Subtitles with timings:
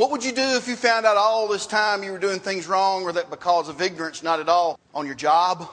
[0.00, 2.66] What would you do if you found out all this time you were doing things
[2.66, 5.68] wrong or that because of ignorance, not at all, on your job,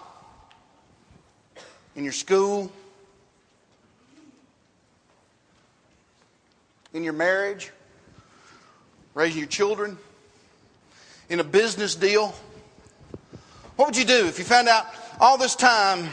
[1.96, 2.70] in your school,
[6.94, 7.72] in your marriage,
[9.14, 9.98] raising your children,
[11.30, 12.36] in a business deal?
[13.78, 14.88] What would you do if you found out
[15.22, 16.06] all this time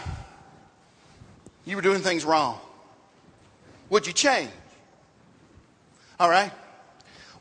[1.65, 2.61] you were doing things wrong?
[3.91, 4.51] Would you change?
[6.21, 6.53] All right?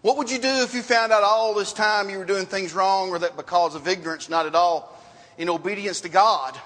[0.03, 2.73] What would you do if you found out all this time you were doing things
[2.73, 4.93] wrong or that because of ignorance, not at all
[5.37, 6.59] in obedience to God?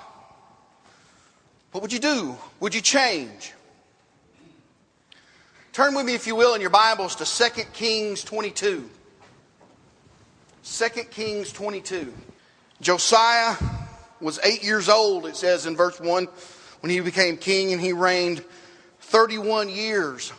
[1.72, 2.36] What would you do?
[2.60, 3.54] Would you change?
[5.72, 8.90] Turn with me, if you will, in your Bibles to 2 Kings 22.
[10.64, 12.12] 2 Kings 22.
[12.82, 13.56] Josiah
[14.20, 16.28] was eight years old, it says in verse 1,
[16.80, 18.44] when he became king, and he reigned
[19.02, 20.34] 31 years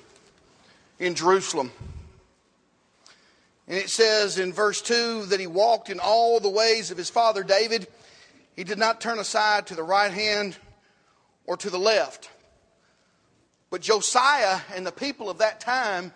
[0.99, 1.71] in Jerusalem.
[3.69, 7.11] And it says in verse 2 that he walked in all the ways of his
[7.11, 7.87] father David.
[8.57, 10.57] He did not turn aside to the right hand
[11.45, 12.31] or to the left.
[13.71, 16.13] But Josiah and the people of that time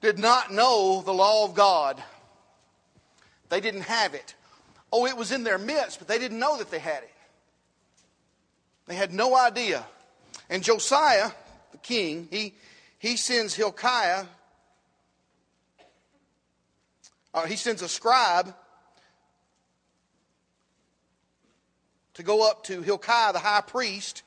[0.00, 2.02] did not know the law of God.
[3.50, 4.34] They didn't have it.
[4.90, 7.12] Oh, it was in their midst, but they didn't know that they had it.
[8.86, 9.84] They had no idea.
[10.48, 11.30] And Josiah,
[11.72, 12.54] the king, he,
[12.98, 14.24] he sends Hilkiah
[17.34, 18.54] uh, he sends a scribe
[22.14, 24.22] to go up to Hilkiah, the high priest.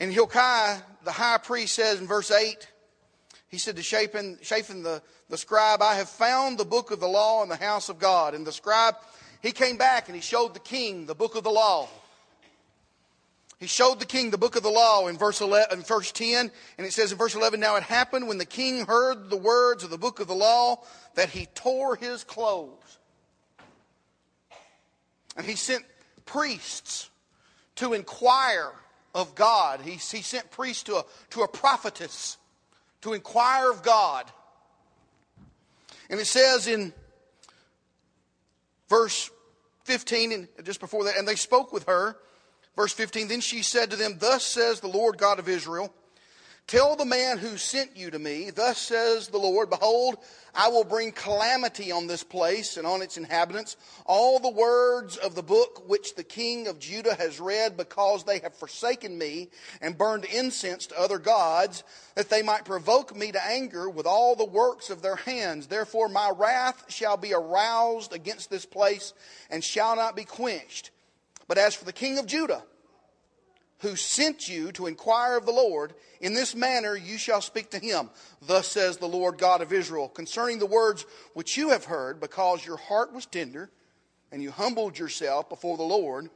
[0.00, 2.68] And Hilkiah, the high priest, says in verse 8,
[3.48, 7.06] he said to Shaphan, Shaphan the, the scribe, I have found the book of the
[7.06, 8.34] law in the house of God.
[8.34, 8.96] And the scribe,
[9.42, 11.88] he came back and he showed the king the book of the law.
[13.58, 16.50] He showed the king the book of the law in verse, 11, in verse 10,
[16.76, 19.82] and it says in verse 11, Now it happened when the king heard the words
[19.82, 20.82] of the book of the law
[21.14, 22.98] that he tore his clothes.
[25.36, 25.84] And he sent
[26.26, 27.08] priests
[27.76, 28.72] to inquire
[29.14, 29.80] of God.
[29.80, 32.36] He, he sent priests to a, to a prophetess
[33.02, 34.30] to inquire of God.
[36.10, 36.92] And it says in
[38.88, 39.30] verse
[39.84, 42.16] 15, and just before that, and they spoke with her
[42.76, 45.92] Verse 15 Then she said to them, Thus says the Lord God of Israel,
[46.66, 50.16] Tell the man who sent you to me, Thus says the Lord, Behold,
[50.52, 53.76] I will bring calamity on this place and on its inhabitants.
[54.04, 58.40] All the words of the book which the king of Judah has read, because they
[58.40, 59.48] have forsaken me
[59.80, 61.84] and burned incense to other gods,
[62.16, 65.68] that they might provoke me to anger with all the works of their hands.
[65.68, 69.14] Therefore, my wrath shall be aroused against this place
[69.50, 70.90] and shall not be quenched.
[71.48, 72.62] But as for the king of Judah,
[73.80, 77.78] who sent you to inquire of the Lord, in this manner you shall speak to
[77.78, 78.10] him.
[78.42, 82.64] Thus says the Lord God of Israel, concerning the words which you have heard, because
[82.64, 83.70] your heart was tender,
[84.32, 86.30] and you humbled yourself before the Lord,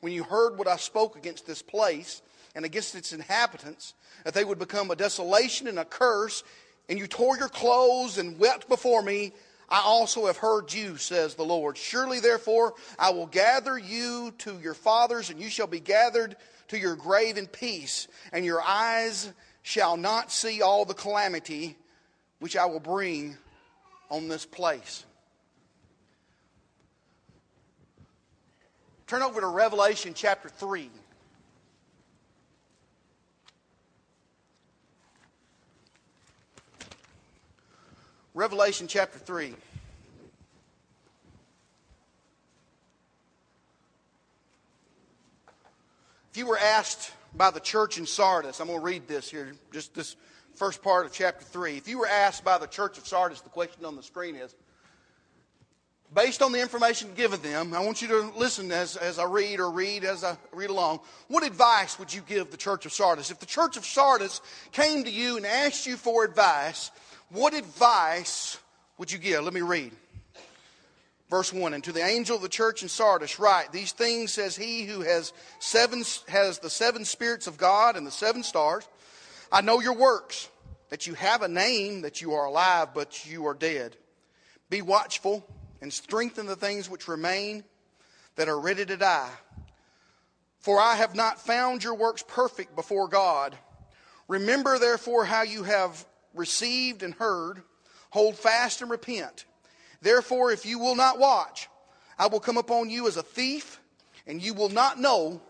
[0.00, 2.22] when you heard what I spoke against this place
[2.54, 3.94] and against its inhabitants,
[4.24, 6.44] that they would become a desolation and a curse,
[6.88, 9.32] and you tore your clothes and wept before me,
[9.74, 11.76] I also have heard you, says the Lord.
[11.76, 16.36] Surely, therefore, I will gather you to your fathers, and you shall be gathered
[16.68, 19.32] to your grave in peace, and your eyes
[19.62, 21.76] shall not see all the calamity
[22.38, 23.36] which I will bring
[24.10, 25.04] on this place.
[29.08, 30.88] Turn over to Revelation chapter 3.
[38.34, 39.54] Revelation chapter 3.
[46.34, 49.54] If you were asked by the church in Sardis, I'm going to read this here,
[49.72, 50.16] just this
[50.56, 51.76] first part of chapter 3.
[51.76, 54.52] If you were asked by the church of Sardis, the question on the screen is
[56.12, 59.60] based on the information given them, I want you to listen as, as I read
[59.60, 60.98] or read as I read along.
[61.28, 63.30] What advice would you give the church of Sardis?
[63.30, 64.40] If the church of Sardis
[64.72, 66.90] came to you and asked you for advice,
[67.30, 68.58] what advice
[68.98, 69.44] would you give?
[69.44, 69.92] Let me read.
[71.30, 74.56] Verse 1 And to the angel of the church in Sardis, write, These things says
[74.56, 78.86] he who has, seven, has the seven spirits of God and the seven stars.
[79.50, 80.48] I know your works,
[80.90, 83.96] that you have a name, that you are alive, but you are dead.
[84.70, 85.46] Be watchful
[85.80, 87.64] and strengthen the things which remain
[88.36, 89.30] that are ready to die.
[90.60, 93.56] For I have not found your works perfect before God.
[94.28, 97.62] Remember, therefore, how you have received and heard,
[98.10, 99.44] hold fast and repent.
[100.04, 101.70] Therefore, if you will not watch,
[102.18, 103.80] I will come upon you as a thief,
[104.26, 105.40] and you will not know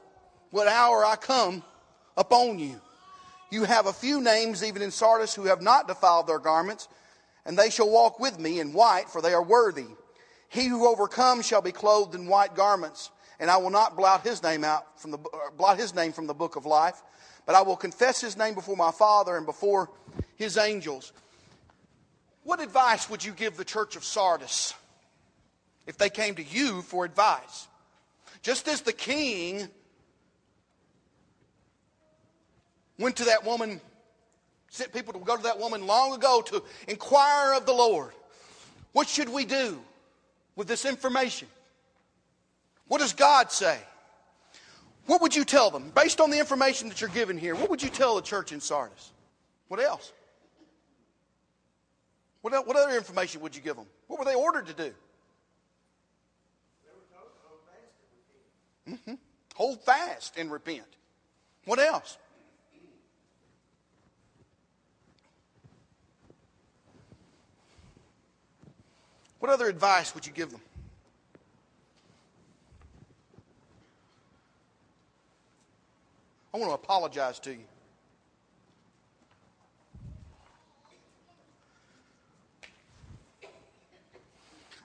[0.50, 1.64] what hour I come
[2.16, 2.80] upon you.
[3.50, 6.86] You have a few names even in Sardis who have not defiled their garments,
[7.44, 9.88] and they shall walk with me in white, for they are worthy.
[10.48, 13.10] He who overcomes shall be clothed in white garments,
[13.40, 16.28] and I will not blot his name out from the uh, blot his name from
[16.28, 17.02] the book of life,
[17.44, 19.90] but I will confess his name before my Father and before
[20.36, 21.12] his angels.
[22.44, 24.74] What advice would you give the church of Sardis
[25.86, 27.66] if they came to you for advice?
[28.42, 29.66] Just as the king
[32.98, 33.80] went to that woman,
[34.68, 38.12] sent people to go to that woman long ago to inquire of the Lord.
[38.92, 39.80] What should we do
[40.54, 41.48] with this information?
[42.88, 43.78] What does God say?
[45.06, 45.90] What would you tell them?
[45.94, 48.60] Based on the information that you're given here, what would you tell the church in
[48.60, 49.12] Sardis?
[49.68, 50.12] What else?
[52.44, 53.86] What, what other information would you give them?
[54.06, 54.94] What were they ordered to do?
[58.86, 59.14] Mm-hmm.
[59.54, 60.84] Hold fast and repent.
[61.64, 62.18] What else?
[69.38, 70.60] What other advice would you give them?
[76.52, 77.64] I want to apologize to you.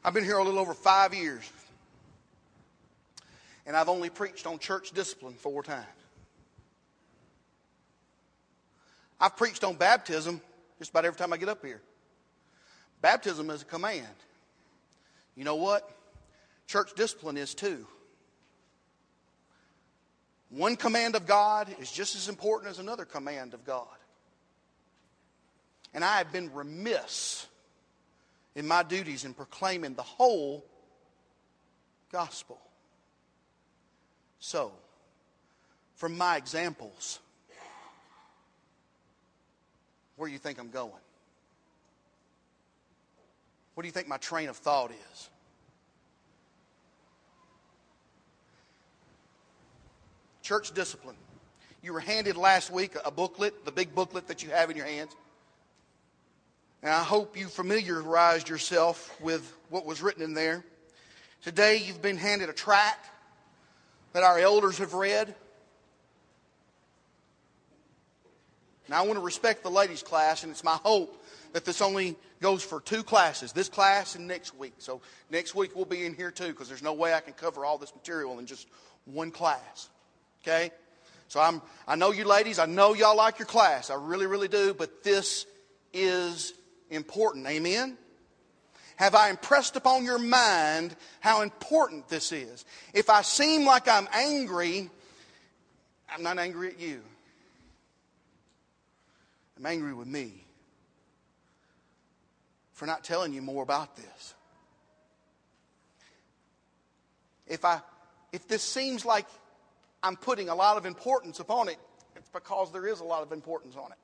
[0.09, 1.47] I've been here a little over five years,
[3.67, 5.85] and I've only preached on church discipline four times.
[9.19, 10.41] I've preached on baptism
[10.79, 11.79] just about every time I get up here.
[13.03, 14.07] Baptism is a command.
[15.35, 15.87] You know what?
[16.65, 17.85] Church discipline is too.
[20.49, 23.85] One command of God is just as important as another command of God.
[25.93, 27.45] And I have been remiss
[28.59, 30.65] in my duties in proclaiming the whole
[32.11, 32.59] gospel.
[34.41, 34.73] So,
[35.95, 37.19] from my examples,
[40.17, 40.91] where do you think I'm going?
[43.75, 45.29] What do you think my train of thought is?
[50.41, 51.15] Church discipline.
[51.81, 54.85] You were handed last week a booklet, the big booklet that you have in your
[54.85, 55.15] hands.
[56.81, 60.63] And I hope you familiarized yourself with what was written in there.
[61.41, 63.09] Today you've been handed a tract
[64.13, 65.35] that our elders have read.
[68.87, 72.15] Now I want to respect the ladies' class, and it's my hope that this only
[72.41, 74.73] goes for two classes this class and next week.
[74.77, 77.65] So next week we'll be in here too because there's no way I can cover
[77.65, 78.67] all this material in just
[79.05, 79.89] one class.
[80.43, 80.71] Okay?
[81.27, 83.89] So I'm, I know you ladies, I know y'all like your class.
[83.89, 85.45] I really, really do, but this
[85.93, 86.53] is
[86.89, 87.47] important.
[87.47, 87.97] Amen?
[88.97, 92.65] Have I impressed upon your mind how important this is?
[92.93, 94.89] If I seem like I'm angry,
[96.13, 97.01] I'm not angry at you.
[99.57, 100.43] I'm angry with me
[102.73, 104.33] for not telling you more about this.
[107.47, 107.81] If, I,
[108.31, 109.25] if this seems like
[110.03, 111.77] I'm putting a lot of importance upon it,
[112.15, 113.97] it's because there is a lot of importance on it.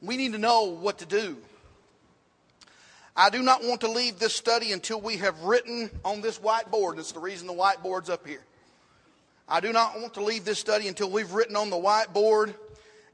[0.00, 1.36] We need to know what to do.
[3.14, 6.96] I do not want to leave this study until we have written on this whiteboard.
[6.96, 8.42] That's the reason the whiteboard's up here.
[9.48, 12.54] I do not want to leave this study until we've written on the whiteboard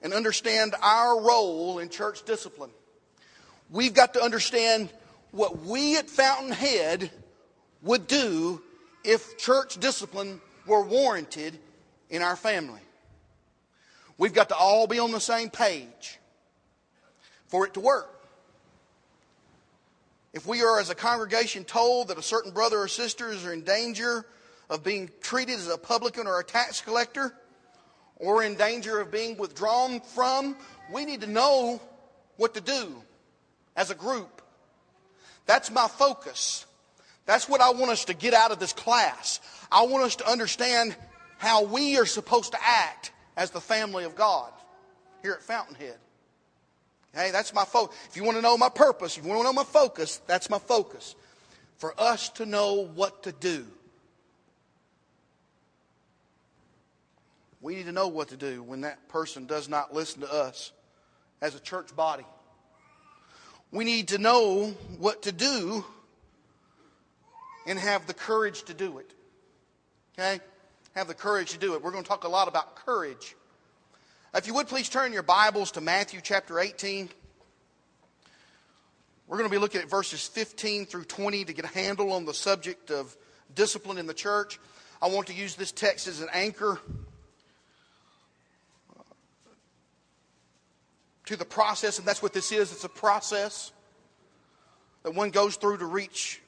[0.02, 2.70] and understand our role in church discipline
[3.70, 4.90] we've got to understand
[5.31, 7.10] what we at Fountainhead
[7.82, 8.62] would do
[9.05, 11.58] if church discipline were warranted
[12.10, 12.81] in our family.
[14.17, 16.19] We've got to all be on the same page
[17.46, 18.18] for it to work.
[20.32, 23.63] If we are, as a congregation, told that a certain brother or sister is in
[23.63, 24.27] danger
[24.69, 27.35] of being treated as a publican or a tax collector,
[28.17, 30.56] or in danger of being withdrawn from,
[30.93, 31.81] we need to know
[32.37, 33.03] what to do
[33.77, 34.43] as a group.
[35.47, 36.67] That's my focus.
[37.25, 39.41] That's what I want us to get out of this class.
[39.70, 40.97] I want us to understand
[41.39, 44.53] how we are supposed to act as the family of God
[45.23, 45.97] here at Fountainhead.
[47.15, 47.96] Okay, that's my focus.
[48.08, 50.50] If you want to know my purpose, if you want to know my focus, that's
[50.50, 51.15] my focus.
[51.79, 53.67] For us to know what to do.
[57.60, 60.72] We need to know what to do when that person does not listen to us
[61.41, 62.24] as a church body.
[63.72, 65.84] We need to know what to do
[67.67, 69.12] and have the courage to do it.
[70.19, 70.41] Okay?
[70.94, 71.82] Have the courage to do it.
[71.82, 73.36] We're going to talk a lot about courage.
[74.35, 77.08] If you would please turn your Bibles to Matthew chapter 18.
[79.27, 82.27] We're going to be looking at verses 15 through 20 to get a handle on
[82.27, 83.17] the subject of
[83.55, 84.61] discipline in the church.
[85.01, 86.79] I want to use this text as an anchor
[91.25, 93.73] to the process, and that's what this is it's a process
[95.05, 96.43] that one goes through to reach,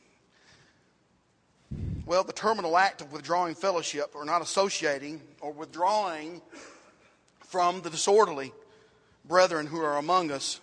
[2.04, 6.42] well, the terminal act of withdrawing fellowship or not associating or withdrawing
[7.50, 8.52] from the disorderly
[9.24, 10.60] brethren who are among us.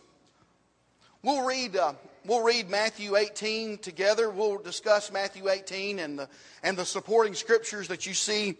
[1.21, 1.93] We'll read, uh,
[2.25, 4.29] we'll read Matthew 18 together.
[4.29, 6.29] We'll discuss Matthew 18 and the,
[6.63, 8.55] and the supporting scriptures that you see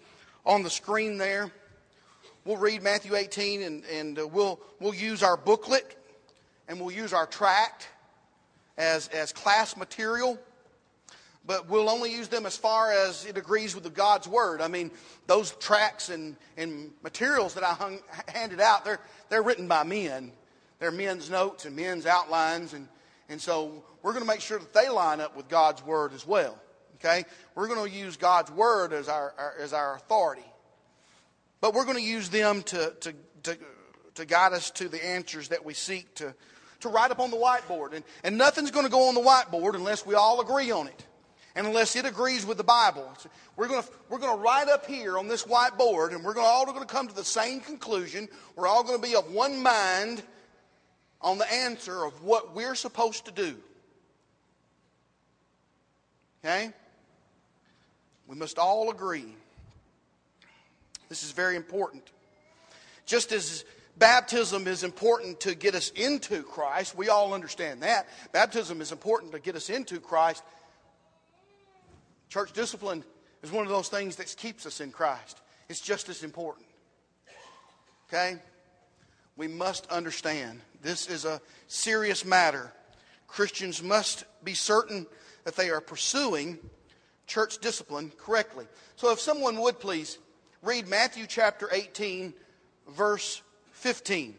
[0.46, 1.50] on the screen there.
[2.44, 5.96] We'll read Matthew 18 and, and uh, we'll, we'll use our booklet
[6.68, 7.88] and we'll use our tract
[8.78, 10.38] as, as class material
[11.48, 14.62] but we'll only use them as far as it agrees with God's word.
[14.62, 14.92] I mean,
[15.28, 19.00] those tracts and, and materials that I hung, handed out, they're,
[19.30, 20.34] they're written by men.
[20.80, 22.74] They're men's notes and men's outlines.
[22.74, 22.90] And,
[23.30, 26.28] and so we're going to make sure that they line up with God's word as
[26.28, 26.60] well.
[26.96, 27.24] Okay?
[27.56, 30.46] We're going to use God's word as our, our as our authority.
[31.62, 33.14] But we're going to use them to, to,
[33.44, 33.58] to,
[34.16, 36.36] to guide us to the answers that we seek to,
[36.82, 37.94] to write up on the whiteboard.
[37.94, 41.07] And, and nothing's going to go on the whiteboard unless we all agree on it
[41.66, 43.12] unless it agrees with the Bible.
[43.56, 46.80] We're going we're to write up here on this whiteboard, and we're to, all going
[46.80, 48.28] to come to the same conclusion.
[48.56, 50.22] We're all going to be of one mind
[51.22, 53.56] on the answer of what we're supposed to do.
[56.46, 56.72] Okay?
[58.28, 59.36] We must all agree.
[61.10, 62.04] This is very important.
[63.06, 63.64] Just as
[63.98, 68.08] baptism is important to get us into Christ, we all understand that.
[68.32, 70.44] Baptism is important to get us into Christ.
[72.30, 73.04] Church discipline
[73.42, 75.42] is one of those things that keeps us in Christ.
[75.70, 76.68] It's just as important.
[78.08, 78.38] Okay?
[79.36, 82.72] We must understand this is a serious matter.
[83.28, 85.06] Christians must be certain
[85.44, 86.58] that they are pursuing
[87.28, 88.66] church discipline correctly.
[88.96, 90.18] So if someone would please
[90.62, 92.34] read Matthew chapter 18,
[92.90, 93.42] verse
[93.72, 94.36] 15.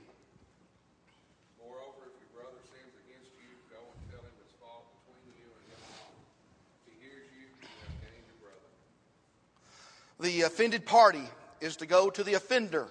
[10.20, 11.24] The offended party
[11.60, 12.88] is to go to the offender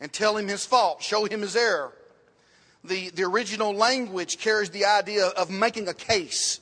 [0.00, 1.92] and tell him his fault, show him his error.
[2.84, 6.60] The, the original language carries the idea of making a case.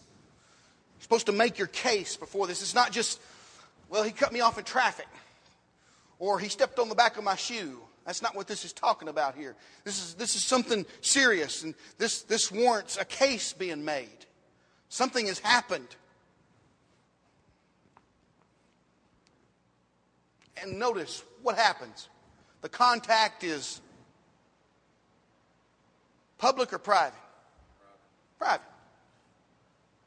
[0.96, 2.60] You're supposed to make your case before this.
[2.60, 3.20] It's not just,
[3.88, 5.06] well, he cut me off in traffic
[6.18, 7.78] or he stepped on the back of my shoe.
[8.04, 9.54] That's not what this is talking about here.
[9.84, 14.08] This is, this is something serious, and this, this warrants a case being made.
[14.88, 15.88] Something has happened.
[20.62, 22.08] And notice what happens.
[22.62, 23.80] The contact is
[26.38, 27.18] public or private?
[28.38, 28.62] Private.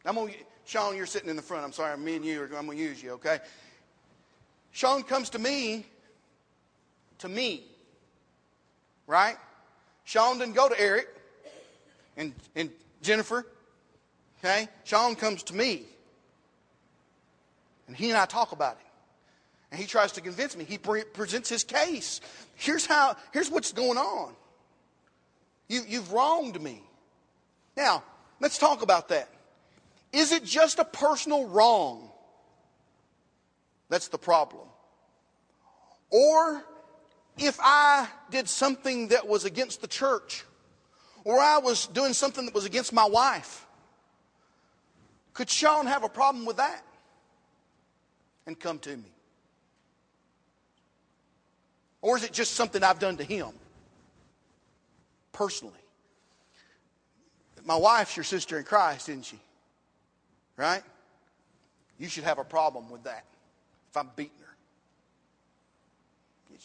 [0.06, 0.34] I'm to,
[0.66, 1.64] Sean, you're sitting in the front.
[1.64, 3.40] I'm sorry, me and you, are, I'm going to use you, okay?
[4.72, 5.86] Sean comes to me,
[7.20, 7.64] to me,
[9.06, 9.38] right?
[10.06, 11.08] Sean didn't go to Eric
[12.18, 13.46] and, and Jennifer,
[14.40, 14.68] okay?
[14.84, 15.84] Sean comes to me,
[17.88, 18.91] and he and I talk about it
[19.72, 20.66] and he tries to convince me.
[20.66, 22.20] He pre- presents his case.
[22.56, 24.34] Here's how, here's what's going on.
[25.70, 26.84] You, you've wronged me.
[27.78, 28.04] Now,
[28.42, 29.30] let's talk about that.
[30.12, 32.10] Is it just a personal wrong?
[33.88, 34.68] That's the problem.
[36.10, 36.64] Or
[37.38, 40.44] if I did something that was against the church,
[41.24, 43.66] or I was doing something that was against my wife,
[45.34, 46.84] could Sean have a problem with that?
[48.46, 49.14] And come to me.
[52.02, 53.50] Or is it just something I've done to him
[55.32, 55.74] personally?
[57.64, 59.40] My wife's your sister in Christ, isn't she?
[60.58, 60.82] Right?
[62.00, 63.24] You should have a problem with that
[63.90, 64.48] if I'm beating her.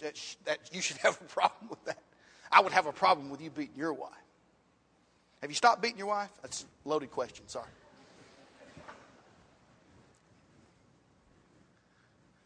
[0.03, 1.99] That, that, you should have a problem with that.
[2.51, 4.11] I would have a problem with you beating your wife.
[5.43, 6.31] Have you stopped beating your wife?
[6.43, 7.69] That's a loaded question, sorry.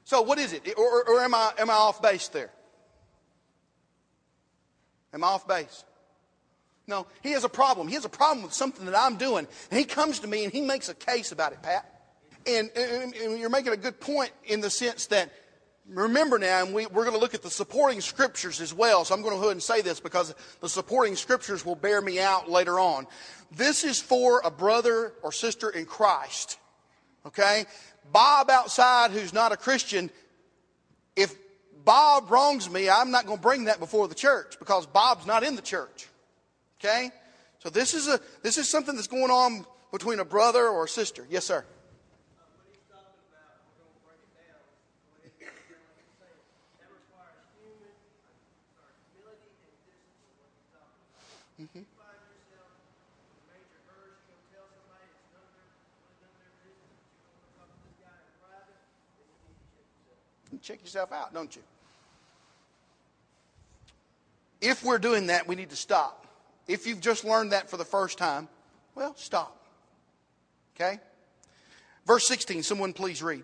[0.05, 0.69] So, what is it?
[0.77, 2.51] Or, or am, I, am I off base there?
[5.13, 5.85] Am I off base?
[6.87, 7.89] No, he has a problem.
[7.89, 9.47] He has a problem with something that I'm doing.
[9.71, 11.87] And he comes to me and he makes a case about it, Pat.
[12.47, 15.31] And, and, and you're making a good point in the sense that,
[15.89, 19.05] remember now, and we, we're going to look at the supporting scriptures as well.
[19.05, 22.01] So I'm going to go ahead and say this because the supporting scriptures will bear
[22.01, 23.07] me out later on.
[23.53, 26.59] This is for a brother or sister in Christ.
[27.27, 27.67] Okay?
[28.13, 30.11] Bob outside who's not a Christian,
[31.15, 31.37] if
[31.91, 35.43] Bob wrongs me, I'm not going to bring that before the church because Bob's not
[35.43, 36.07] in the church.
[36.79, 37.11] Okay?
[37.59, 40.89] So this is a this is something that's going on between a brother or a
[40.89, 41.27] sister.
[41.29, 41.65] Yes, sir.
[51.61, 51.81] Mm-hmm.
[60.63, 61.63] Check yourself out, don't you?
[64.61, 66.27] If we're doing that, we need to stop.
[66.69, 68.49] If you've just learned that for the first time,
[68.95, 69.57] well, stop.
[70.77, 71.01] Okay?
[72.07, 73.43] Verse 16, someone please read.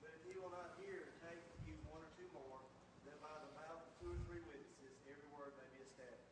[0.00, 2.58] But if he will not hear, take you one or two more,
[3.04, 6.28] that by the mouth of two or three witnesses every word may be established.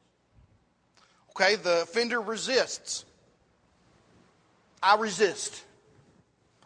[1.30, 3.04] Okay, the offender resists.
[4.82, 5.62] I resist.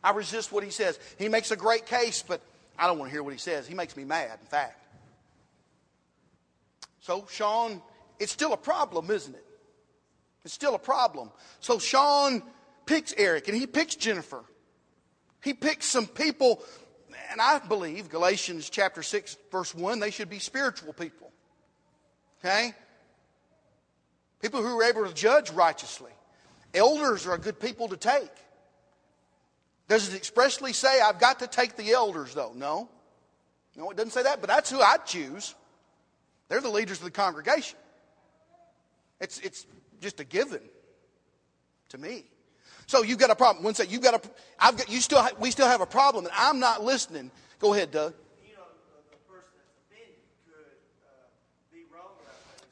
[0.03, 0.99] I resist what he says.
[1.19, 2.41] He makes a great case, but
[2.79, 3.67] I don't want to hear what he says.
[3.67, 4.80] He makes me mad, in fact.
[7.11, 7.83] So, Sean,
[8.21, 9.45] it's still a problem, isn't it?
[10.45, 11.33] It's still a problem.
[11.59, 12.41] So, Sean
[12.87, 14.45] picks Eric and he picks Jennifer.
[15.43, 16.63] He picks some people,
[17.33, 21.33] and I believe, Galatians chapter 6, verse 1, they should be spiritual people.
[22.39, 22.75] Okay?
[24.41, 26.13] People who are able to judge righteously.
[26.73, 28.31] Elders are a good people to take.
[29.89, 32.53] Does it expressly say, I've got to take the elders, though?
[32.55, 32.89] No.
[33.77, 35.57] No, it doesn't say that, but that's who I'd choose.
[36.51, 37.79] They're the leaders of the congregation.
[39.21, 39.67] It's, it's
[40.01, 40.61] just a given
[41.91, 42.25] to me.
[42.89, 43.63] So you've got a problem.
[43.63, 46.35] One second, you've got a, I've got, you still, we still have a problem, and
[46.37, 47.31] I'm not listening.
[47.61, 48.15] Go ahead, Doug.
[48.43, 49.79] You know, the, the person that's
[50.43, 50.75] could
[51.07, 52.19] uh, be wrong.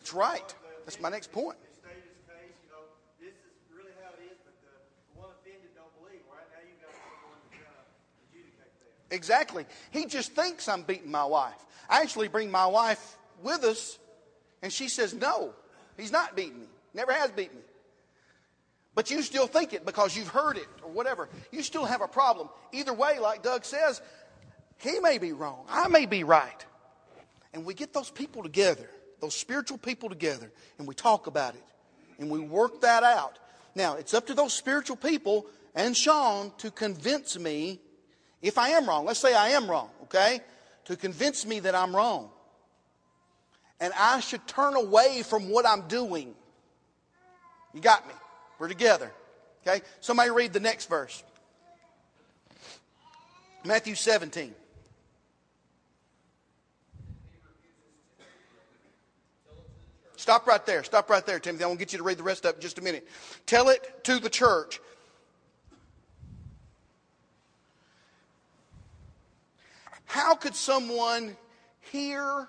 [0.00, 0.54] That's right.
[0.84, 1.56] That's my next point.
[1.62, 2.82] They state his case, you know,
[3.20, 4.74] this is really how it is, but the,
[5.14, 6.26] the one offended don't believe.
[6.26, 7.86] Right now, you've got someone to kind of
[8.26, 9.14] adjudicate that.
[9.14, 9.66] Exactly.
[9.92, 11.62] He just thinks I'm beating my wife.
[11.88, 13.98] I actually bring my wife with us,
[14.62, 15.54] and she says, No,
[15.96, 16.66] he's not beating me.
[16.94, 17.62] Never has beaten me.
[18.94, 21.28] But you still think it because you've heard it or whatever.
[21.52, 22.48] You still have a problem.
[22.72, 24.02] Either way, like Doug says,
[24.78, 25.64] he may be wrong.
[25.68, 26.66] I may be right.
[27.52, 28.90] And we get those people together,
[29.20, 31.64] those spiritual people together, and we talk about it.
[32.18, 33.38] And we work that out.
[33.74, 37.80] Now, it's up to those spiritual people and Sean to convince me
[38.42, 39.04] if I am wrong.
[39.04, 40.40] Let's say I am wrong, okay?
[40.86, 42.30] To convince me that I'm wrong.
[43.80, 46.34] And I should turn away from what I'm doing.
[47.72, 48.14] You got me?
[48.58, 49.12] We're together.
[49.66, 49.84] Okay?
[50.00, 51.22] Somebody read the next verse.
[53.64, 54.54] Matthew 17.
[60.16, 60.82] Stop right there.
[60.82, 61.64] Stop right there, Timothy.
[61.64, 63.06] I want to get you to read the rest up in just a minute.
[63.46, 64.80] Tell it to the church.
[70.04, 71.36] How could someone
[71.92, 72.48] hear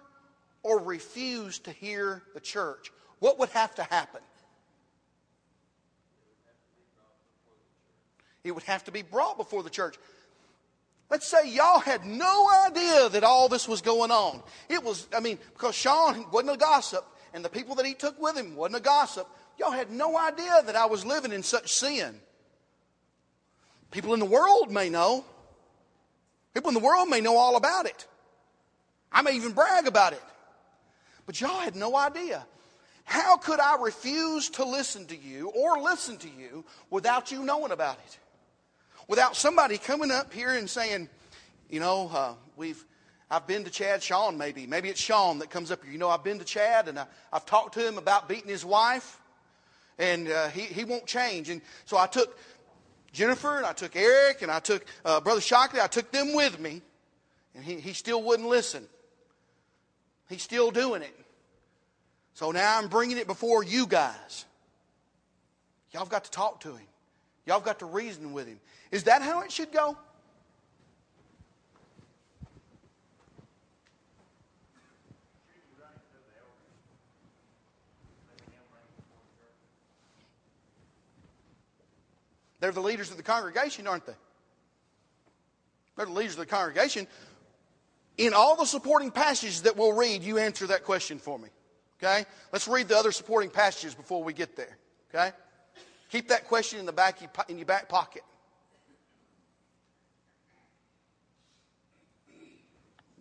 [0.63, 2.91] or refuse to hear the church?
[3.19, 4.21] What would have to happen?
[8.43, 9.97] It would have to be brought before the church.
[11.09, 14.41] Let's say y'all had no idea that all this was going on.
[14.69, 18.21] It was, I mean, because Sean wasn't a gossip, and the people that he took
[18.21, 19.27] with him wasn't a gossip.
[19.57, 22.19] Y'all had no idea that I was living in such sin.
[23.91, 25.25] People in the world may know.
[26.53, 28.07] People in the world may know all about it.
[29.11, 30.21] I may even brag about it.
[31.29, 32.43] But y'all had no idea.
[33.03, 37.71] How could I refuse to listen to you or listen to you without you knowing
[37.71, 38.17] about it?
[39.07, 41.07] Without somebody coming up here and saying,
[41.69, 42.83] you know, uh, we've,
[43.29, 44.65] I've been to Chad, Sean maybe.
[44.65, 45.91] Maybe it's Sean that comes up here.
[45.91, 48.65] You know, I've been to Chad and I, have talked to him about beating his
[48.65, 49.21] wife
[49.99, 51.49] and uh, he, he won't change.
[51.51, 52.39] And so I took
[53.13, 55.79] Jennifer and I took Eric and I took uh, Brother Shockley.
[55.79, 56.81] I took them with me
[57.53, 58.87] and he, he still wouldn't listen.
[60.29, 61.15] He's still doing it.
[62.35, 64.45] So now I'm bringing it before you guys.
[65.91, 66.87] Y'all have got to talk to him.
[67.45, 68.59] Y'all have got to reason with him.
[68.91, 69.97] Is that how it should go?
[82.59, 84.15] They're the leaders of the congregation, aren't they?
[85.95, 87.07] They're the leaders of the congregation.
[88.19, 91.47] In all the supporting passages that we'll read, you answer that question for me.
[92.03, 92.25] Okay?
[92.51, 94.77] Let's read the other supporting passages before we get there.
[95.09, 95.31] Okay?
[96.09, 98.23] Keep that question in the back in your back pocket.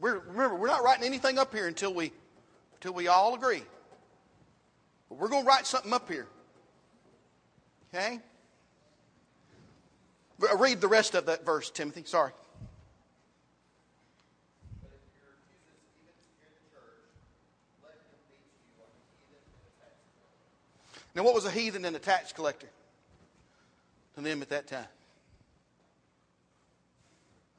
[0.00, 2.10] We're, remember, we're not writing anything up here until we,
[2.74, 3.62] until we all agree.
[5.08, 6.26] But we're going to write something up here.
[7.94, 8.18] Okay?
[10.56, 12.02] Read the rest of that verse, Timothy.
[12.04, 12.32] Sorry.
[21.18, 22.68] Now, what was a heathen and a tax collector
[24.14, 24.86] to them at that time?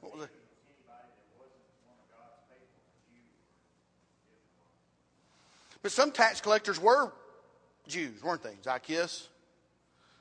[0.00, 0.30] What was it?
[5.82, 7.12] But some tax collectors were
[7.86, 8.54] Jews, weren't they?
[8.64, 9.28] Zacchaeus,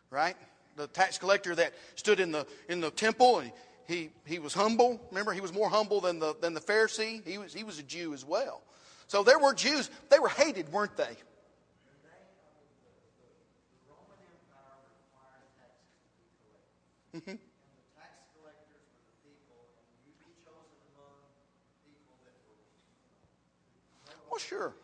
[0.10, 0.36] right?
[0.76, 3.54] The tax collector that stood in the in the temple and
[3.88, 5.00] he, he was humble.
[5.12, 7.26] Remember, he was more humble than the than the Pharisee.
[7.26, 8.62] He was he was a Jew as well.
[9.08, 9.90] So there were Jews.
[10.10, 11.16] They were hated, weren't they?
[13.90, 16.50] Roman Empire required taxes to be
[17.12, 17.40] collected.
[17.40, 21.26] And the tax collectors were the people, and you'd be chosen among
[21.86, 22.62] people that were.
[24.30, 24.78] Well, sure.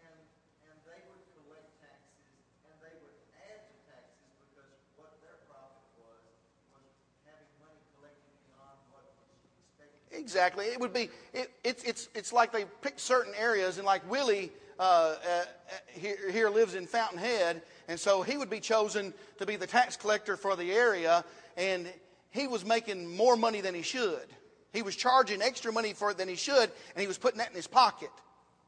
[0.00, 0.20] And,
[0.64, 2.24] and they would collect taxes,
[2.68, 6.24] and they would add to taxes because what their profit was,
[6.72, 6.88] was
[7.28, 10.16] having money collected beyond what was expected.
[10.16, 10.72] Exactly.
[10.72, 11.12] It would be.
[11.36, 15.44] It, it's it's it's like they picked certain areas, and like Willie uh, uh,
[15.88, 19.96] here, here lives in Fountainhead, and so he would be chosen to be the tax
[19.96, 21.24] collector for the area,
[21.56, 21.90] and
[22.30, 24.26] he was making more money than he should.
[24.72, 27.50] He was charging extra money for it than he should, and he was putting that
[27.50, 28.10] in his pocket.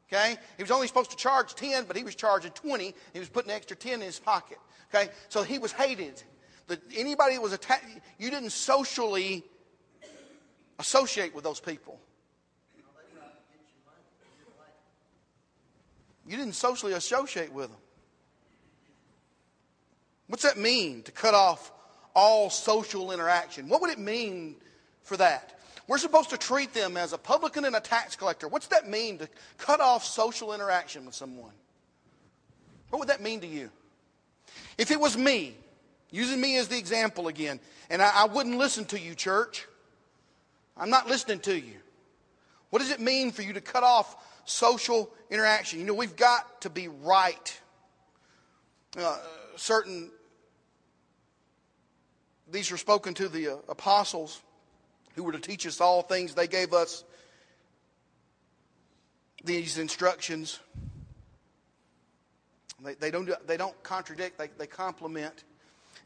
[0.09, 0.37] Okay?
[0.57, 2.95] He was only supposed to charge 10, but he was charging 20.
[3.13, 4.59] He was putting an extra 10 in his pocket.
[4.95, 5.11] Okay?
[5.29, 6.23] So he was hated.
[6.67, 7.87] The, anybody that was attacked,
[8.19, 9.45] you didn't socially
[10.79, 11.99] associate with those people.
[16.27, 17.79] You didn't socially associate with them.
[20.27, 21.71] What's that mean to cut off
[22.15, 23.69] all social interaction?
[23.69, 24.57] What would it mean
[25.03, 25.59] for that?
[25.87, 28.49] We're supposed to treat them as a publican and a tax collector.
[28.49, 31.53] What's that mean to cut off social interaction with someone?
[32.91, 33.71] What would that mean to you?
[34.79, 35.55] If it was me,
[36.11, 39.67] using me as the example again, and I, I wouldn't listen to you, church,
[40.77, 41.75] I'm not listening to you.
[42.71, 45.81] What does it mean for you to cut off social interaction?
[45.81, 47.61] You know, we've got to be right.
[48.99, 49.19] Uh,
[49.57, 50.11] certain,
[52.51, 54.41] these were spoken to the uh, apostles
[55.15, 56.35] who were to teach us all things.
[56.35, 57.05] They gave us
[59.45, 60.59] these instructions.
[62.83, 65.45] They, they, don't, they don't contradict, they, they complement.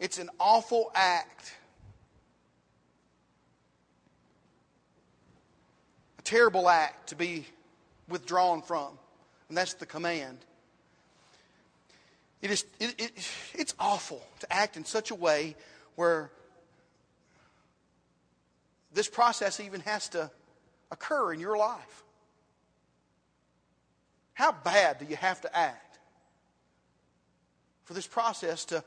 [0.01, 1.55] It's an awful act
[6.19, 7.47] a terrible act to be
[8.09, 8.99] withdrawn from,
[9.49, 10.39] and that's the command.
[12.43, 13.13] It is, it, it,
[13.55, 15.57] it's awful to act in such a way
[15.99, 16.31] where
[18.95, 20.31] this process even has to
[20.93, 22.05] occur in your life.
[24.33, 25.99] How bad do you have to act
[27.83, 28.85] for this process to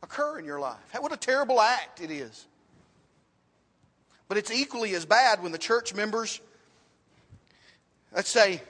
[0.00, 0.78] occur in your life?
[0.96, 2.46] What a terrible act it is.
[4.28, 6.40] But it's equally as bad when the church members,
[8.14, 8.62] let's say,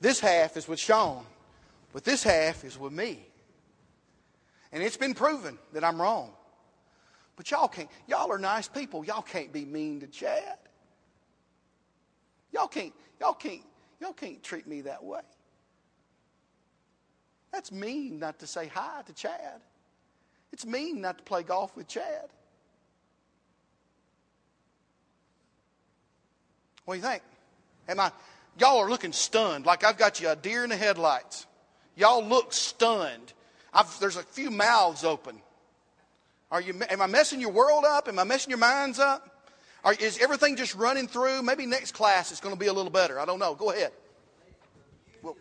[0.00, 1.26] this half is with Sean,
[1.92, 3.26] but this half is with me.
[4.76, 6.32] And it's been proven that I'm wrong.
[7.34, 9.06] But y'all can't, y'all are nice people.
[9.06, 10.58] Y'all can't be mean to Chad.
[12.52, 13.62] Y'all can't, y'all can't,
[14.02, 15.22] y'all can't treat me that way.
[17.54, 19.62] That's mean not to say hi to Chad.
[20.52, 22.28] It's mean not to play golf with Chad.
[26.84, 27.22] What do you think?
[27.88, 28.12] Am I?
[28.58, 31.46] Y'all are looking stunned, like I've got you a deer in the headlights.
[31.94, 33.32] Y'all look stunned.
[33.76, 35.36] I've, there's a few mouths open.
[36.50, 36.74] Are you?
[36.90, 38.08] Am I messing your world up?
[38.08, 39.44] Am I messing your minds up?
[39.84, 41.42] Are, is everything just running through?
[41.42, 43.20] Maybe next class it's going to be a little better.
[43.20, 43.54] I don't know.
[43.54, 43.92] Go ahead.
[45.22, 45.36] Well,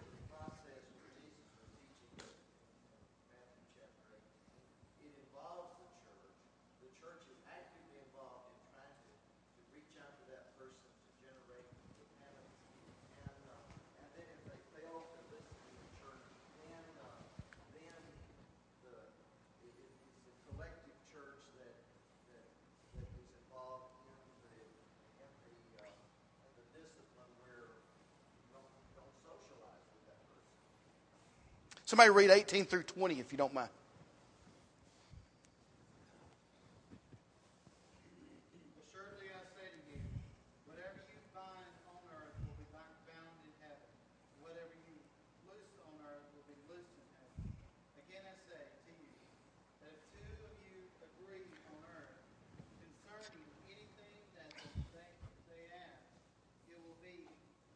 [5.02, 6.36] It involves the church.
[6.82, 11.10] The church is actively involved in trying to, to reach out to that person to
[11.22, 11.68] generate
[12.00, 12.56] repentance.
[13.26, 16.24] And, uh, and then if they fail to listen to the church,
[16.66, 17.22] then, uh,
[17.76, 17.94] then
[18.86, 18.96] the,
[19.66, 21.74] it, it- it's the collective church that,
[22.32, 22.46] that,
[22.98, 23.92] that is involved
[24.42, 24.66] in the,
[25.22, 27.76] in the, uh, in the discipline where
[28.40, 30.56] you don't, don't socialize with that person.
[31.86, 33.70] Somebody read 18 through 20 if you don't mind.
[38.76, 40.02] Well, surely I say to you,
[40.68, 43.88] whatever you bind on earth will be bound in heaven.
[44.34, 44.96] and Whatever you
[45.48, 47.54] loose on earth will be loosed in heaven.
[48.10, 49.10] Again I say to you,
[49.82, 52.20] that if two of you agree on earth
[52.82, 54.52] concerning anything that
[54.92, 55.10] they,
[55.54, 56.04] they ask,
[56.68, 57.30] it will be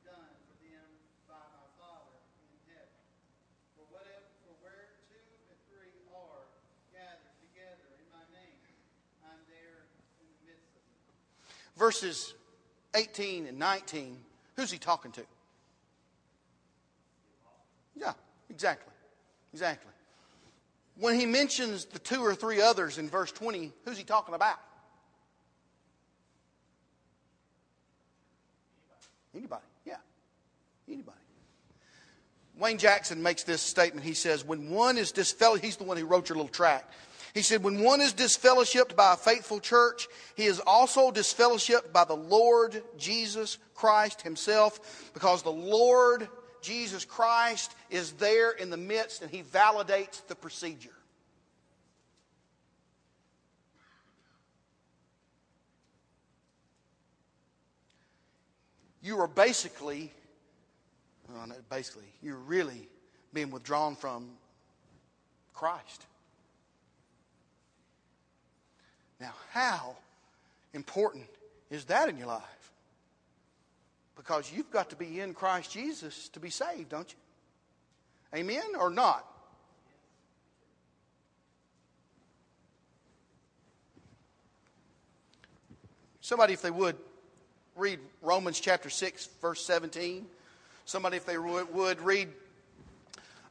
[0.03, 0.85] done for them
[1.29, 2.99] by my Father in heaven.
[3.79, 6.43] For whatever, for where two or three are
[6.91, 8.59] gathered together in my name,
[9.23, 9.85] I'm there
[10.19, 10.99] in the midst of them.
[11.99, 12.33] Verses
[12.95, 14.17] 18 and 19.
[14.55, 15.21] Who's he talking to?
[17.93, 18.13] Yeah,
[18.49, 18.93] exactly.
[19.51, 19.91] Exactly.
[20.97, 24.55] When he mentions the two or three others in verse 20, who's he talking about?
[29.35, 29.65] Anybody.
[29.85, 29.97] Yeah.
[30.87, 31.17] Anybody.
[32.57, 34.05] Wayne Jackson makes this statement.
[34.05, 36.93] He says, When one is disfellowshipped, he's the one who wrote your little tract.
[37.33, 42.03] He said, When one is disfellowshipped by a faithful church, he is also disfellowshipped by
[42.03, 46.27] the Lord Jesus Christ himself, because the Lord
[46.61, 50.89] Jesus Christ is there in the midst and he validates the procedure.
[59.01, 60.11] You are basically,
[61.33, 62.89] well, basically, you're really
[63.33, 64.31] being withdrawn from
[65.53, 66.05] Christ.
[69.19, 69.97] Now, how
[70.73, 71.25] important
[71.69, 72.71] is that in your life?
[74.15, 78.39] Because you've got to be in Christ Jesus to be saved, don't you?
[78.39, 79.25] Amen or not?
[86.21, 86.95] Somebody, if they would,
[87.75, 90.27] read Romans chapter 6, verse 17.
[90.85, 92.27] Somebody, if they would, read,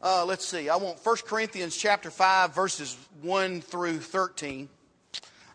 [0.00, 4.68] uh, let's see, I want 1 Corinthians chapter 5, verses 1 through 13.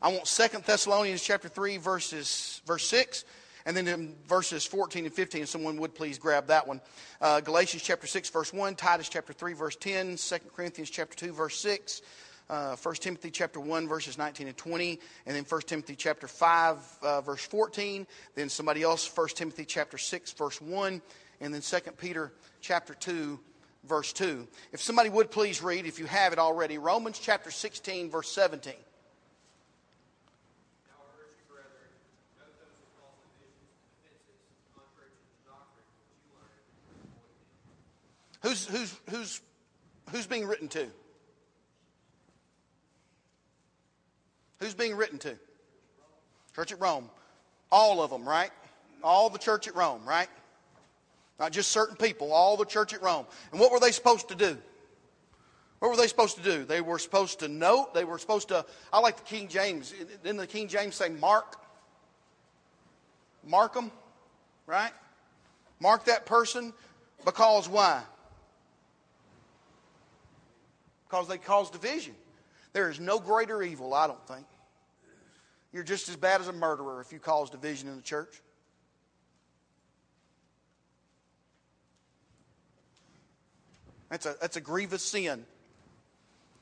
[0.03, 3.23] I want 2 Thessalonians chapter 3, verses, verse 6.
[3.65, 6.81] And then in verses 14 and 15, someone would please grab that one.
[7.21, 11.31] Uh, Galatians chapter 6, verse 1, Titus chapter 3, verse 10, 2 Corinthians chapter 2,
[11.31, 12.01] verse 6,
[12.49, 16.77] uh, 1 Timothy chapter 1, verses 19 and 20, and then 1 Timothy chapter 5,
[17.01, 21.01] uh, verse 14, then somebody else, 1 Timothy chapter 6, verse 1,
[21.39, 23.39] and then 2 Peter chapter 2,
[23.85, 24.45] verse 2.
[24.73, 28.73] If somebody would please read, if you have it already, Romans chapter 16, verse 17.
[30.87, 31.89] Now I urge you, brethren,
[32.39, 34.39] note those who cause divisions and offenses,
[34.71, 37.75] contrary to the doctrine which you learned, and avoid them.
[38.43, 39.41] Who's, who's, who's,
[40.11, 40.85] who's being written to?
[44.59, 45.35] Who's being written to?
[46.55, 47.09] Church at Rome.
[47.71, 48.51] All of them, right?
[49.01, 50.27] All the church at Rome, right?
[51.39, 53.25] Not just certain people, all the church at Rome.
[53.51, 54.57] And what were they supposed to do?
[55.79, 56.63] What were they supposed to do?
[56.65, 59.93] They were supposed to note, they were supposed to, I like the King James.
[60.23, 61.57] Didn't the King James say mark?
[63.45, 63.91] Mark them,
[64.67, 64.91] right?
[65.79, 66.73] Mark that person
[67.25, 68.03] because why?
[71.13, 72.15] Because they cause division.
[72.71, 74.47] There is no greater evil, I don't think.
[75.71, 78.41] You're just as bad as a murderer if you cause division in the church.
[84.09, 85.45] That's a, that's a grievous sin.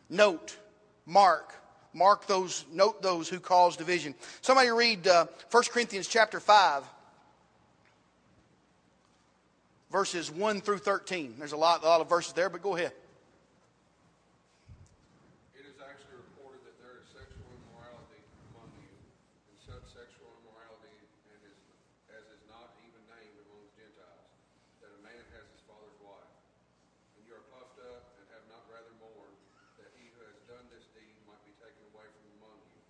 [0.10, 0.58] Note,
[1.06, 1.56] mark,
[1.94, 4.14] mark those, note those who cause division.
[4.42, 6.84] Somebody read uh, 1 Corinthians chapter 5,
[9.90, 11.36] verses 1 through 13.
[11.40, 12.92] There's a lot, a lot of verses there, but go ahead.
[15.62, 18.18] It is actually reported that there is sexual immorality
[18.50, 20.90] among you, and such sexual immorality
[21.30, 21.54] and is,
[22.10, 24.26] as is not even named among the Gentiles,
[24.82, 26.34] that a man has his father's wife.
[27.14, 29.38] And you are puffed up and have not rather mourned
[29.78, 32.82] that he who has done this deed might be taken away from among you.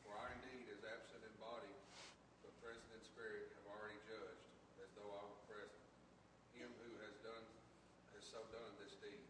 [0.00, 1.74] For I indeed, as absent in body,
[2.40, 4.48] but present in spirit, have already judged,
[4.80, 5.82] as though I were present,
[6.56, 7.44] him who has done
[8.16, 9.28] has so done this deed.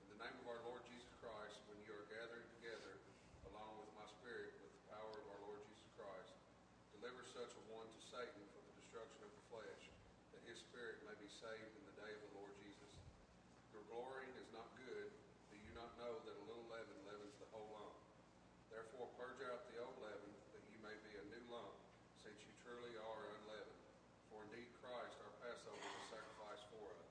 [0.00, 2.96] In the name of our Lord Jesus Christ, when you are gathered together,
[3.50, 6.32] along with my spirit, with the power of our Lord Jesus Christ,
[6.96, 9.82] deliver such a one to Satan for the destruction of the flesh,
[10.32, 12.94] that his spirit may be saved in the day of the Lord Jesus.
[13.74, 15.10] Your glorying is not good.
[15.50, 17.98] Do you not know that a little leaven leavens the whole lump?
[18.70, 21.74] Therefore purge out the old leaven, that you may be a new lump,
[22.22, 23.82] since you truly are unleavened.
[24.32, 27.10] For indeed Christ, our Passover, was sacrificed for us.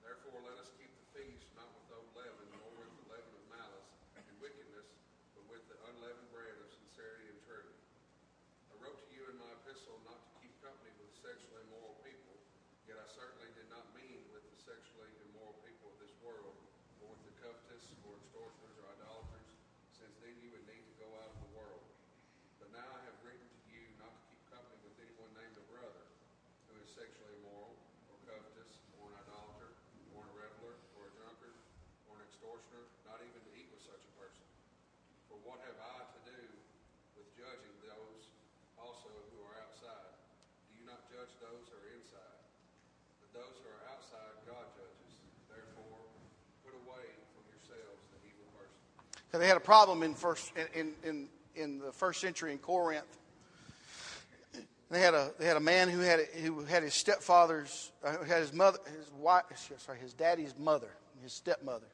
[0.00, 3.44] Therefore, let us keep the feast not with old leaven, nor with the leaven of
[3.46, 4.88] malice and wickedness,
[5.38, 7.78] but with the unleavened bread of sincerity and truth.
[8.72, 12.34] I wrote to you in my epistle not to keep company with sexually immoral people,
[12.90, 16.56] yet I certainly did not mean with the sexually immoral people of this world,
[17.04, 19.50] or with the covetous, or extortioners, or idolaters,
[19.94, 21.84] since then you would need to go out of the world.
[22.70, 25.66] But now I have written to you not to keep company with anyone named a
[25.74, 26.06] brother,
[26.70, 27.74] who is sexually immoral,
[28.06, 29.74] or covetous, or an idolater,
[30.14, 31.58] or a reveler, or a drunkard,
[32.06, 34.46] or an extortioner, not even to eat with such a person.
[35.26, 36.42] For what have I to do
[37.18, 38.22] with judging those
[38.78, 40.14] also who are outside?
[40.70, 42.38] Do you not judge those who are inside?
[43.18, 45.10] But those who are outside, God judges.
[45.50, 46.06] Therefore,
[46.62, 48.78] put away from yourselves the evil person.
[49.34, 51.18] They had a problem in first in, in, in
[51.60, 53.04] in the first century in Corinth.
[54.90, 58.40] They had a they had a man who had who had his stepfather's uh, had
[58.40, 59.44] his mother his wife
[59.78, 60.90] sorry his daddy's mother
[61.22, 61.86] his stepmother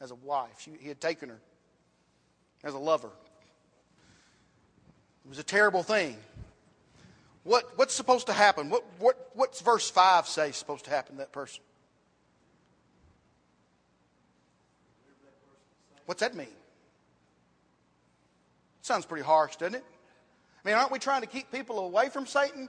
[0.00, 0.60] as a wife.
[0.60, 1.40] She, he had taken her
[2.62, 3.10] as a lover.
[5.24, 6.16] It was a terrible thing.
[7.42, 8.70] What, what's supposed to happen?
[8.70, 11.62] What, what, what's verse 5 say supposed to happen to that person?
[16.06, 16.48] What's that mean?
[18.84, 19.84] Sounds pretty harsh, doesn't it?
[20.62, 22.68] I mean, aren't we trying to keep people away from Satan?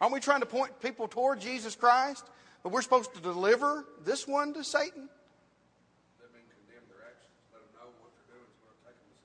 [0.00, 2.24] Aren't we trying to point people toward Jesus Christ?
[2.62, 5.06] But we're supposed to deliver this one to Satan?
[6.16, 8.96] That mean condemn their actions, let them know what they're doing is going to take
[8.96, 9.20] them to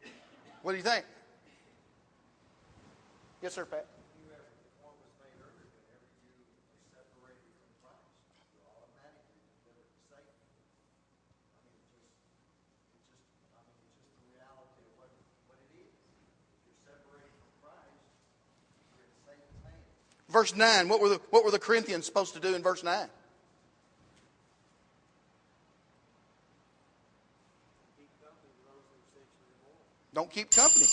[0.00, 0.16] Satan.
[0.62, 1.04] What do you think?
[3.44, 3.84] Yes, sir, Pat.
[4.24, 6.32] You have, the point was made earlier, whenever you
[6.72, 8.16] are separated from Christ,
[8.56, 10.32] you're automatically delivered to Satan.
[10.32, 12.16] I mean, it's just,
[12.96, 15.12] it's just, I mean, it's just the reality of what,
[15.52, 15.92] what it is.
[15.92, 18.00] If you're separated from Christ,
[18.88, 19.84] you're in Satan's hands.
[20.34, 23.06] Verse 9, what were, the, what were the Corinthians supposed to do in verse 9?
[30.12, 30.86] Don't keep company.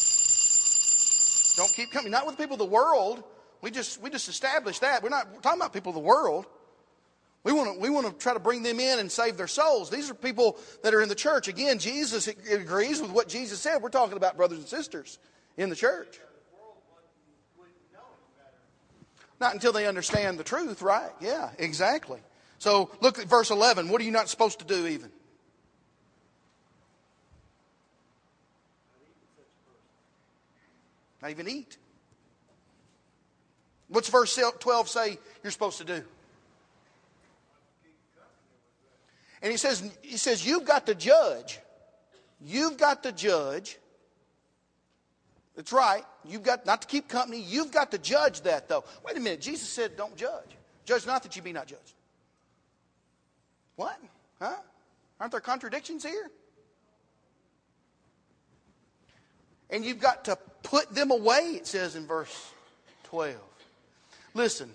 [1.55, 2.11] Don't keep company.
[2.11, 3.23] Not with people of the world.
[3.63, 5.01] We just, we just established that.
[5.01, 6.45] We're not talking about people of the world.
[7.43, 9.89] We want, to, we want to try to bring them in and save their souls.
[9.89, 11.47] These are people that are in the church.
[11.47, 13.81] Again, Jesus agrees with what Jesus said.
[13.81, 15.17] We're talking about brothers and sisters
[15.57, 16.19] in the church.
[19.41, 21.09] Not until they understand the truth, right?
[21.19, 22.19] Yeah, exactly.
[22.59, 23.89] So look at verse 11.
[23.89, 25.09] What are you not supposed to do, even?
[31.23, 31.75] Not even eat.
[33.87, 36.03] What's verse 12 say you're supposed to do?
[39.41, 41.59] And he says, he says, you've got to judge.
[42.45, 43.79] You've got to judge.
[45.55, 46.03] That's right.
[46.25, 47.41] You've got not to keep company.
[47.41, 48.83] You've got to judge that, though.
[49.05, 49.41] Wait a minute.
[49.41, 50.55] Jesus said, don't judge.
[50.85, 51.93] Judge not that you be not judged.
[53.75, 53.99] What?
[54.39, 54.55] Huh?
[55.19, 56.31] Aren't there contradictions here?
[59.69, 62.51] And you've got to put them away, it says in verse
[63.05, 63.35] 12.
[64.33, 64.71] Listen,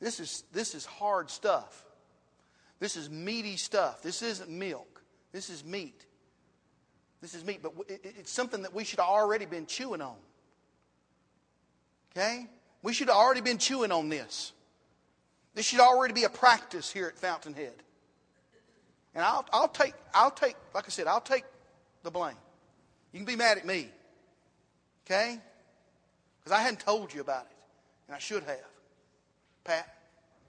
[0.00, 1.84] this is, this is hard stuff.
[2.78, 4.02] This is meaty stuff.
[4.02, 5.02] This isn't milk.
[5.32, 6.05] This is meat.
[7.26, 10.14] This is meat, but it's something that we should have already been chewing on.
[12.12, 12.46] Okay?
[12.84, 14.52] We should have already been chewing on this.
[15.52, 17.74] This should already be a practice here at Fountainhead.
[19.12, 21.42] And I'll, I'll take, I'll take, like I said, I'll take
[22.04, 22.36] the blame.
[23.10, 23.88] You can be mad at me.
[25.04, 25.40] Okay?
[26.38, 27.56] Because I hadn't told you about it.
[28.06, 28.70] And I should have.
[29.64, 29.96] Pat?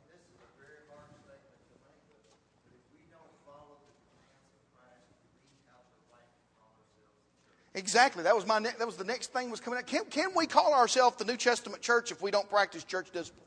[0.05, 3.97] This is a very hard statement to make, but but if we don't follow the
[3.97, 5.09] commands of Christ,
[5.41, 7.66] we have the right to call ourselves the church.
[7.77, 8.23] Exactly.
[8.23, 9.85] That was my ne- that was the next thing was coming out.
[9.85, 13.45] Can, can we call ourselves the New Testament church if we don't practice church discipline?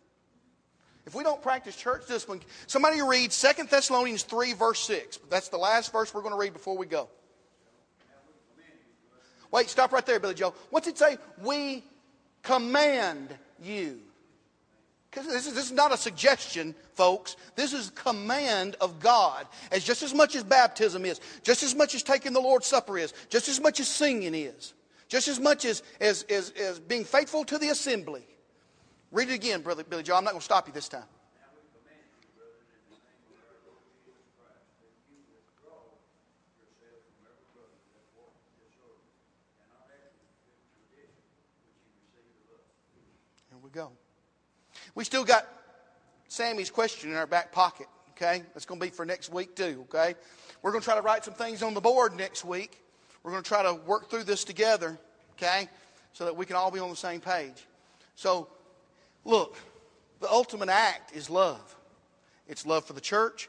[1.05, 5.19] If we don't practice church discipline, somebody read 2 Thessalonians 3, verse 6.
[5.29, 7.09] That's the last verse we're going to read before we go.
[9.51, 10.55] Wait, stop right there, Billy Joe.
[10.71, 11.19] What's it say?
[11.43, 11.83] We
[12.45, 13.99] command you.
[15.11, 17.37] Because this is, this is not a suggestion, folks.
[17.57, 19.46] This is command of God.
[19.73, 22.96] As just as much as baptism is, just as much as taking the Lord's Supper
[22.96, 24.73] is, just as much as singing is,
[25.09, 28.25] just as much as, as, as, as being faithful to the assembly.
[29.11, 30.14] Read it again, Brother Billy Joe.
[30.14, 31.03] I'm not going to stop you this time.
[43.62, 43.92] We go.
[44.94, 45.46] We still got
[46.29, 48.42] Sammy's question in our back pocket, okay?
[48.55, 50.14] That's going to be for next week, too, okay?
[50.62, 52.83] We're going to try to write some things on the board next week.
[53.22, 54.98] We're going to try to work through this together,
[55.37, 55.68] okay?
[56.12, 57.66] So that we can all be on the same page.
[58.14, 58.48] So,
[59.24, 59.57] look,
[60.20, 61.76] the ultimate act is love.
[62.48, 63.48] It's love for the church,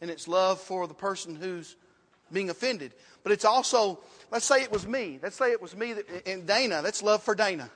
[0.00, 1.76] and it's love for the person who's
[2.32, 2.94] being offended.
[3.22, 4.00] But it's also,
[4.30, 5.18] let's say it was me.
[5.22, 6.80] Let's say it was me that, and Dana.
[6.82, 7.70] That's love for Dana,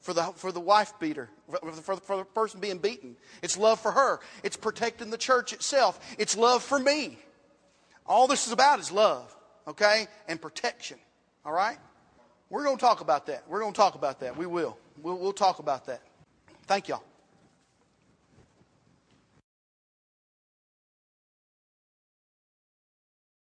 [0.00, 3.16] for the, for the wife beater, for, for, for the person being beaten.
[3.42, 4.20] It's love for her.
[4.42, 6.00] It's protecting the church itself.
[6.18, 7.18] It's love for me.
[8.06, 9.34] All this is about is love,
[9.68, 10.08] okay?
[10.28, 10.98] And protection,
[11.44, 11.78] all right?
[12.48, 13.44] We're going to talk about that.
[13.48, 14.36] We're going to talk about that.
[14.36, 14.76] We will.
[15.00, 16.02] We'll, we'll talk about that.
[16.66, 17.02] Thank y'all.